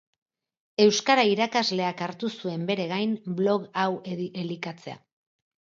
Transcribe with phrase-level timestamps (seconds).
[0.85, 3.89] Euskara irakasleak hartu zuen bere gain blog hau
[4.19, 5.03] elikatzea.